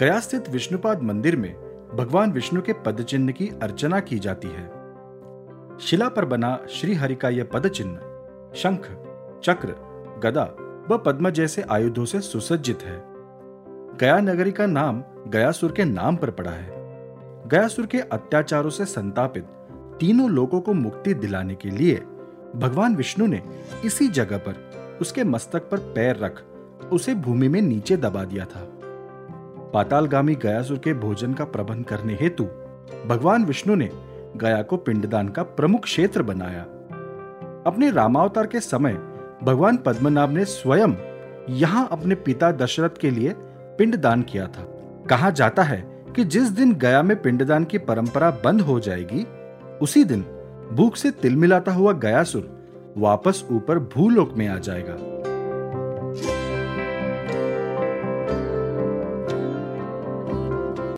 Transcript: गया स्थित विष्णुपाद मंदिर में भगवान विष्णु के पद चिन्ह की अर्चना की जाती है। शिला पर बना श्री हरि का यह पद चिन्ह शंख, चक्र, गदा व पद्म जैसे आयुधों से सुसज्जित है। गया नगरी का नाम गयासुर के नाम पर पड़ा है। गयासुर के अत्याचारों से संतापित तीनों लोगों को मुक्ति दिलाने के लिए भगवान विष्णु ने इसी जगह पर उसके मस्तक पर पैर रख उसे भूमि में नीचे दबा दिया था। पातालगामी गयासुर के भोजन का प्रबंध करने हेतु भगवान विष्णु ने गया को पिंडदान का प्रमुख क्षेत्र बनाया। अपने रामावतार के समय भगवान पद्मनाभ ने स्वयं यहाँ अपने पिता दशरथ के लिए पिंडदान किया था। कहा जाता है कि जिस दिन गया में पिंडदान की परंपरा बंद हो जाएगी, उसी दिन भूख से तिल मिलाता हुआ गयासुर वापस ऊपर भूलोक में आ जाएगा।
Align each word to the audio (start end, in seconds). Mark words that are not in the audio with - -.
गया 0.00 0.20
स्थित 0.20 0.48
विष्णुपाद 0.50 1.02
मंदिर 1.02 1.36
में 1.36 1.54
भगवान 1.96 2.32
विष्णु 2.32 2.62
के 2.62 2.72
पद 2.72 3.02
चिन्ह 3.02 3.32
की 3.32 3.48
अर्चना 3.62 4.00
की 4.00 4.18
जाती 4.18 4.48
है। 4.48 4.70
शिला 5.80 6.08
पर 6.08 6.24
बना 6.24 6.58
श्री 6.70 6.94
हरि 6.94 7.14
का 7.14 7.28
यह 7.28 7.44
पद 7.44 7.68
चिन्ह 7.68 7.96
शंख, 8.54 8.80
चक्र, 9.44 9.74
गदा 10.24 10.44
व 10.90 10.98
पद्म 10.98 11.30
जैसे 11.30 11.62
आयुधों 11.62 12.04
से 12.04 12.20
सुसज्जित 12.20 12.78
है। 12.82 13.02
गया 14.00 14.18
नगरी 14.18 14.52
का 14.52 14.66
नाम 14.66 15.04
गयासुर 15.28 15.72
के 15.72 15.84
नाम 15.84 16.16
पर 16.16 16.30
पड़ा 16.30 16.50
है। 16.50 16.70
गयासुर 17.48 17.86
के 17.86 18.00
अत्याचारों 18.00 18.70
से 18.70 18.84
संतापित 18.84 19.44
तीनों 20.00 20.30
लोगों 20.30 20.60
को 20.60 20.72
मुक्ति 20.72 21.14
दिलाने 21.14 21.54
के 21.54 21.70
लिए 21.70 21.96
भगवान 22.56 22.96
विष्णु 22.96 23.26
ने 23.26 23.42
इसी 23.84 24.08
जगह 24.08 24.38
पर 24.38 24.98
उसके 25.00 25.24
मस्तक 25.24 25.70
पर 25.70 25.78
पैर 25.78 26.16
रख 26.16 26.42
उसे 26.92 27.14
भूमि 27.14 27.48
में 27.48 27.62
नीचे 27.62 27.96
दबा 27.96 28.24
दिया 28.24 28.44
था। 28.44 28.73
पातालगामी 29.74 30.34
गयासुर 30.34 30.78
के 30.78 30.94
भोजन 30.94 31.32
का 31.34 31.44
प्रबंध 31.44 31.84
करने 31.84 32.14
हेतु 32.20 32.44
भगवान 33.06 33.44
विष्णु 33.44 33.74
ने 33.74 33.88
गया 34.36 34.62
को 34.62 34.76
पिंडदान 34.76 35.28
का 35.28 35.42
प्रमुख 35.42 35.82
क्षेत्र 35.82 36.22
बनाया। 36.22 36.62
अपने 37.66 37.90
रामावतार 37.90 38.46
के 38.46 38.60
समय 38.60 38.92
भगवान 39.42 39.76
पद्मनाभ 39.76 40.30
ने 40.30 40.44
स्वयं 40.44 40.94
यहाँ 41.50 41.88
अपने 41.92 42.14
पिता 42.14 42.52
दशरथ 42.52 43.00
के 43.00 43.10
लिए 43.10 43.34
पिंडदान 43.78 44.22
किया 44.22 44.46
था। 44.46 44.66
कहा 45.10 45.30
जाता 45.30 45.62
है 45.62 45.80
कि 46.16 46.24
जिस 46.24 46.48
दिन 46.48 46.74
गया 46.74 47.02
में 47.02 47.22
पिंडदान 47.22 47.64
की 47.64 47.78
परंपरा 47.78 48.30
बंद 48.30 48.60
हो 48.60 48.80
जाएगी, 48.80 49.26
उसी 49.82 50.04
दिन 50.04 50.22
भूख 50.72 50.96
से 50.96 51.10
तिल 51.10 51.36
मिलाता 51.36 51.72
हुआ 51.72 51.92
गयासुर 51.92 52.94
वापस 52.96 53.44
ऊपर 53.50 53.78
भूलोक 53.78 54.32
में 54.36 54.48
आ 54.48 54.58
जाएगा। 54.58 55.13